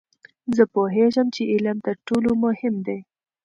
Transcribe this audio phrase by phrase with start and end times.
[0.55, 2.99] زه پوهیږم چې علم تر ټولو مهم دی.